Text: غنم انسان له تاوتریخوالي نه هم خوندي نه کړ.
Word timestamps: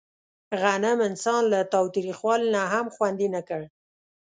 غنم 0.61 0.99
انسان 1.09 1.41
له 1.53 1.59
تاوتریخوالي 1.73 2.47
نه 2.55 2.61
هم 2.73 2.85
خوندي 2.95 3.27
نه 3.35 3.41
کړ. 3.47 3.61